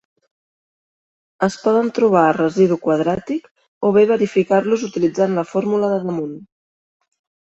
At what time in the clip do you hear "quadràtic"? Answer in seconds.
2.85-3.45